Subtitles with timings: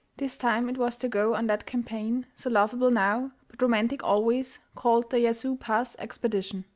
[0.17, 4.57] This time it was to go on that campaign, so laughable now, but romantic always,
[4.73, 6.65] called the "Yazoo Pass expedition."